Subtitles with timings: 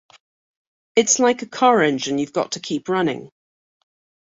[0.95, 3.29] It's like a car engine you've got to keep running.